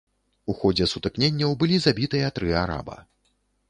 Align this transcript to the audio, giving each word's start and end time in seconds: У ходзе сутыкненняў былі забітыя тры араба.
У 0.53 0.55
ходзе 0.61 0.87
сутыкненняў 0.93 1.55
былі 1.63 1.77
забітыя 1.87 2.35
тры 2.39 2.55
араба. 2.67 3.03